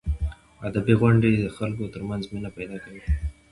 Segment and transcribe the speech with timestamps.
[0.67, 3.03] ادبي غونډې د خلکو ترمنځ مینه پیدا کوي.